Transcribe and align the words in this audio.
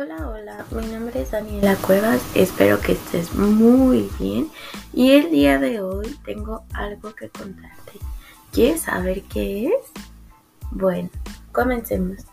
Hola, 0.00 0.30
hola, 0.30 0.64
mi 0.70 0.86
nombre 0.86 1.20
es 1.20 1.30
Daniela 1.30 1.76
Cuevas, 1.76 2.22
espero 2.34 2.80
que 2.80 2.92
estés 2.92 3.34
muy 3.34 4.08
bien 4.18 4.50
y 4.94 5.10
el 5.10 5.30
día 5.30 5.58
de 5.58 5.82
hoy 5.82 6.16
tengo 6.24 6.64
algo 6.72 7.14
que 7.14 7.28
contarte. 7.28 7.92
¿Quieres 8.50 8.80
saber 8.80 9.20
qué 9.24 9.66
es? 9.66 9.74
Bueno, 10.70 11.10
comencemos. 11.52 12.24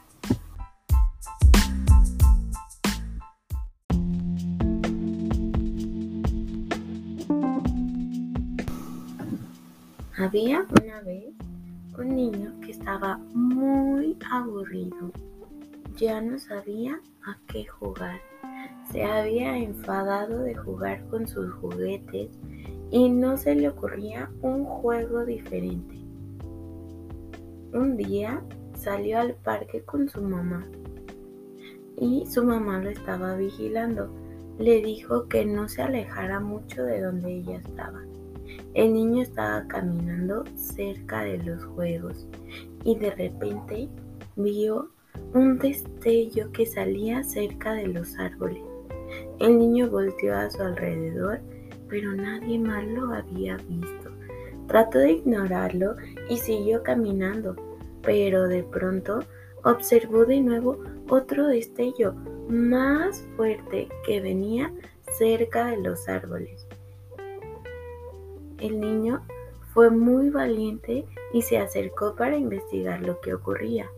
Había 10.17 10.65
una 10.81 11.01
vez 11.01 11.33
un 11.97 12.15
niño 12.15 12.53
que 12.61 12.71
estaba 12.71 13.17
muy 13.33 14.17
aburrido 14.31 15.11
ya 15.97 16.21
no 16.21 16.37
sabía 16.37 17.01
a 17.25 17.37
qué 17.47 17.65
jugar. 17.65 18.19
Se 18.91 19.03
había 19.03 19.57
enfadado 19.57 20.43
de 20.43 20.55
jugar 20.55 21.03
con 21.07 21.27
sus 21.27 21.51
juguetes 21.55 22.29
y 22.91 23.09
no 23.09 23.35
se 23.35 23.55
le 23.55 23.69
ocurría 23.69 24.29
un 24.41 24.63
juego 24.63 25.25
diferente. 25.25 25.95
Un 27.73 27.97
día 27.97 28.41
salió 28.75 29.19
al 29.19 29.33
parque 29.35 29.81
con 29.83 30.07
su 30.07 30.21
mamá 30.21 30.65
y 31.99 32.25
su 32.27 32.43
mamá 32.43 32.79
lo 32.79 32.89
estaba 32.89 33.35
vigilando. 33.35 34.09
Le 34.59 34.81
dijo 34.81 35.27
que 35.27 35.45
no 35.45 35.67
se 35.67 35.81
alejara 35.81 36.39
mucho 36.39 36.83
de 36.83 37.01
donde 37.01 37.37
ella 37.37 37.57
estaba. 37.57 38.03
El 38.75 38.93
niño 38.93 39.23
estaba 39.23 39.67
caminando 39.67 40.43
cerca 40.55 41.21
de 41.21 41.39
los 41.39 41.65
juegos 41.65 42.27
y 42.83 42.95
de 42.95 43.11
repente 43.11 43.89
vio 44.35 44.91
un 45.33 45.57
destello 45.59 46.51
que 46.51 46.65
salía 46.65 47.23
cerca 47.23 47.73
de 47.73 47.87
los 47.87 48.17
árboles. 48.17 48.63
El 49.39 49.59
niño 49.59 49.89
volteó 49.89 50.35
a 50.35 50.49
su 50.49 50.61
alrededor, 50.61 51.39
pero 51.87 52.13
nadie 52.13 52.59
más 52.59 52.85
lo 52.85 53.13
había 53.13 53.57
visto. 53.57 54.11
Trató 54.67 54.99
de 54.99 55.13
ignorarlo 55.13 55.95
y 56.29 56.37
siguió 56.37 56.83
caminando, 56.83 57.55
pero 58.01 58.47
de 58.47 58.63
pronto 58.63 59.19
observó 59.63 60.25
de 60.25 60.41
nuevo 60.41 60.79
otro 61.09 61.47
destello 61.47 62.13
más 62.49 63.25
fuerte 63.35 63.87
que 64.05 64.21
venía 64.21 64.73
cerca 65.17 65.67
de 65.67 65.77
los 65.77 66.07
árboles. 66.07 66.67
El 68.59 68.79
niño 68.79 69.21
fue 69.73 69.89
muy 69.89 70.29
valiente 70.29 71.05
y 71.33 71.41
se 71.43 71.59
acercó 71.59 72.15
para 72.15 72.37
investigar 72.37 73.01
lo 73.01 73.21
que 73.21 73.33
ocurría. 73.33 73.89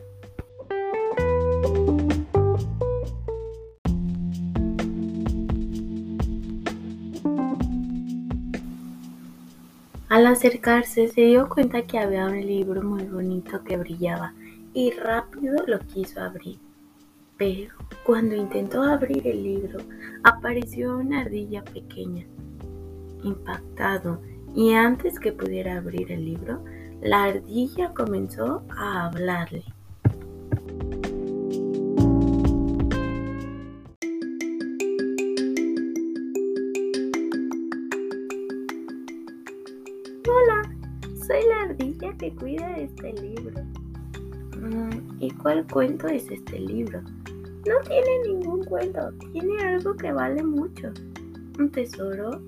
Al 10.20 10.28
acercarse 10.28 11.08
se 11.08 11.22
dio 11.22 11.48
cuenta 11.48 11.84
que 11.84 11.98
había 11.98 12.26
un 12.26 12.46
libro 12.46 12.84
muy 12.84 13.04
bonito 13.04 13.64
que 13.64 13.78
brillaba 13.78 14.34
y 14.74 14.92
rápido 14.92 15.64
lo 15.66 15.80
quiso 15.80 16.20
abrir. 16.20 16.60
Pero 17.38 17.74
cuando 18.04 18.36
intentó 18.36 18.84
abrir 18.84 19.26
el 19.26 19.42
libro 19.42 19.80
apareció 20.26 20.98
una 20.98 21.22
ardilla 21.22 21.64
pequeña. 21.64 22.26
Impactado 23.24 24.22
y 24.54 24.74
antes 24.74 25.18
que 25.22 25.32
pudiera 25.32 25.78
abrir 25.78 26.12
el 26.12 26.26
libro, 26.26 26.66
la 27.02 27.24
ardilla 27.24 27.94
comenzó 27.94 28.66
a 28.78 29.06
hablarle. 29.06 29.64
Soy 41.30 41.48
la 41.48 41.62
ardilla 41.62 42.12
que 42.18 42.34
cuida 42.34 42.76
este 42.78 43.14
libro. 43.14 43.62
Mm, 44.58 45.20
¿Y 45.20 45.30
cuál 45.30 45.66
cuento 45.68 46.08
es 46.08 46.28
este 46.32 46.60
libro? 46.60 47.02
No 47.68 47.76
tiene 47.88 48.28
ningún 48.28 48.64
cuento, 48.66 49.12
tiene 49.32 49.62
algo 49.62 49.96
que 49.96 50.12
vale 50.12 50.42
mucho. 50.44 50.92
¿Un 51.60 51.70
tesoro? 51.70 52.42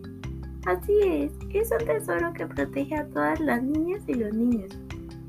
Así 0.65 0.93
es, 1.03 1.31
es 1.53 1.69
un 1.71 1.85
tesoro 1.85 2.33
que 2.33 2.47
protege 2.47 2.95
a 2.95 3.05
todas 3.09 3.39
las 3.39 3.61
niñas 3.61 4.01
y 4.07 4.15
los 4.15 4.33
niños. 4.33 4.71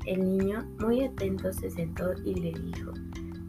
El 0.07 0.37
niño, 0.37 0.65
muy 0.79 1.03
atento, 1.03 1.53
se 1.53 1.69
sentó 1.69 2.11
y 2.25 2.33
le 2.33 2.59
dijo, 2.59 2.91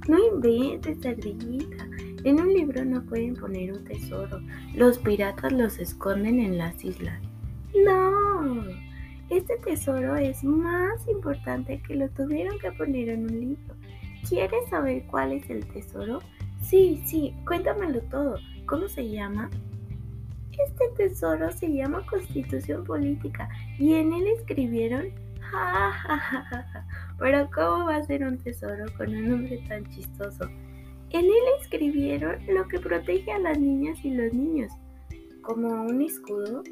no 0.07 0.19
inventes, 0.23 1.05
ardillita. 1.07 1.89
En 2.25 2.41
un 2.41 2.53
libro 2.53 2.85
no 2.85 3.03
pueden 3.05 3.37
poner 3.37 3.73
un 3.73 3.85
tesoro. 3.85 4.39
Los 4.75 4.99
piratas 4.99 5.53
los 5.53 5.79
esconden 5.79 6.41
en 6.41 6.59
las 6.59 6.85
islas. 6.85 7.19
No, 7.85 8.65
este 9.31 9.57
tesoro 9.59 10.17
es 10.17 10.45
más 10.45 11.07
importante 11.09 11.81
que 11.83 11.95
lo 11.95 12.09
tuvieron 12.11 12.59
que 12.59 12.71
poner 12.73 13.09
en 13.09 13.25
un 13.25 13.41
libro. 13.41 13.75
¿Quieres 14.29 14.69
saber 14.69 15.05
cuál 15.07 15.33
es 15.33 15.49
el 15.51 15.67
tesoro? 15.67 16.21
Sí, 16.63 17.03
sí, 17.07 17.35
cuéntamelo 17.47 18.01
todo. 18.03 18.37
¿Cómo 18.67 18.89
se 18.89 19.09
llama? 19.09 19.51
Este 20.53 20.89
tesoro 20.97 21.51
se 21.53 21.73
llama 21.73 22.07
Constitución 22.07 22.85
Política 22.85 23.49
y 23.79 23.95
en 23.95 24.13
él 24.13 24.27
escribieron... 24.39 25.09
Ja, 25.55 25.93
ja, 25.93 26.19
ja, 26.19 26.43
ja, 26.73 26.87
Pero 27.19 27.49
¿cómo 27.55 27.85
va 27.85 27.97
a 27.97 28.03
ser 28.03 28.25
un 28.25 28.39
tesoro 28.39 28.87
con 28.97 29.15
un 29.15 29.29
nombre 29.29 29.63
tan 29.69 29.89
chistoso? 29.91 30.47
En 31.11 31.27
él 31.27 31.45
escribieron 31.61 32.45
lo 32.49 32.67
que 32.67 32.81
protege 32.81 33.31
a 33.31 33.39
las 33.39 33.59
niñas 33.59 33.99
y 34.05 34.11
los 34.11 34.33
niños. 34.33 34.73
¿Como 35.43 35.69
un 35.85 36.03
escudo? 36.03 36.65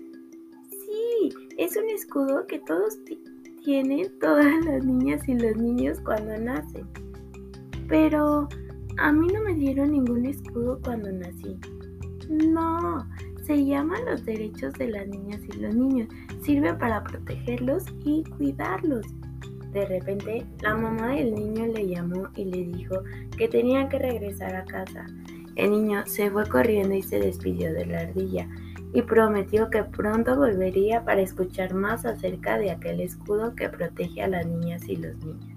Es 1.58 1.76
un 1.76 1.88
escudo 1.91 2.47
que 2.47 2.58
todos 2.60 2.98
tienen, 3.64 4.19
todas 4.20 4.53
las 4.64 4.84
niñas 4.84 5.28
y 5.28 5.34
los 5.34 5.56
niños 5.56 6.00
cuando 6.00 6.36
nacen. 6.38 6.86
Pero 7.88 8.48
a 8.98 9.12
mí 9.12 9.26
no 9.28 9.42
me 9.42 9.54
dieron 9.54 9.92
ningún 9.92 10.26
escudo 10.26 10.81
cuando 10.82 11.12
nací. 11.12 11.58
No, 12.28 13.06
se 13.44 13.64
llama 13.64 14.00
los 14.02 14.25
derechos 14.25 14.72
de 14.75 14.88
las 14.88 15.06
niñas 15.08 15.41
y 15.52 15.58
los 15.58 15.75
niños. 15.75 16.08
Sirve 16.42 16.75
para 16.75 17.02
protegerlos 17.04 17.84
y 18.04 18.25
cuidarlos. 18.25 19.06
De 19.72 19.86
repente, 19.86 20.47
la 20.62 20.75
mamá 20.75 21.08
del 21.08 21.34
niño 21.34 21.66
le 21.66 21.88
llamó 21.88 22.28
y 22.36 22.44
le 22.44 22.64
dijo 22.76 22.97
que 23.36 23.48
tenía 23.48 23.88
que 23.88 23.98
regresar 23.98 24.54
a 24.54 24.64
casa. 24.64 25.06
El 25.56 25.70
niño 25.70 26.02
se 26.06 26.31
fue 26.31 26.47
corriendo 26.47 26.94
y 26.94 27.02
se 27.02 27.19
despidió 27.19 27.72
de 27.72 27.86
la 27.86 28.00
ardilla 28.00 28.48
y 28.92 29.03
prometió 29.03 29.70
que 29.70 29.84
pronto 29.84 30.36
volvería 30.36 31.04
para 31.04 31.22
escuchar 31.22 31.75
más 31.75 32.04
acerca 32.04 32.58
de 32.58 32.70
aquel 32.70 33.00
escudo 33.00 33.54
que 33.54 33.69
protege 33.69 34.22
a 34.22 34.28
las 34.28 34.47
niñas 34.47 34.88
y 34.88 34.97
los 34.97 35.16
niños. 35.16 35.53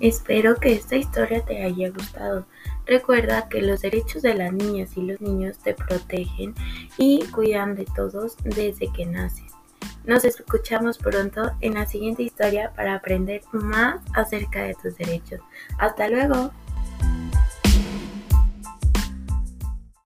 Espero 0.00 0.56
que 0.56 0.72
esta 0.72 0.96
historia 0.96 1.44
te 1.44 1.62
haya 1.62 1.90
gustado. 1.90 2.46
Recuerda 2.86 3.50
que 3.50 3.60
los 3.60 3.82
derechos 3.82 4.22
de 4.22 4.34
las 4.34 4.50
niñas 4.50 4.96
y 4.96 5.02
los 5.02 5.20
niños 5.20 5.58
te 5.58 5.74
protegen 5.74 6.54
y 6.96 7.22
cuidan 7.26 7.74
de 7.74 7.84
todos 7.84 8.38
desde 8.42 8.90
que 8.94 9.04
naces. 9.04 9.49
Nos 10.04 10.24
escuchamos 10.24 10.98
pronto 10.98 11.52
en 11.60 11.74
la 11.74 11.86
siguiente 11.86 12.22
historia 12.22 12.72
para 12.74 12.94
aprender 12.94 13.42
más 13.52 14.00
acerca 14.14 14.62
de 14.62 14.74
tus 14.74 14.96
derechos. 14.96 15.40
Hasta 15.78 16.08
luego. 16.08 16.52